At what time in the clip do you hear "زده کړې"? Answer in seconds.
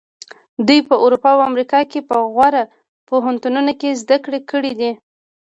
4.01-4.39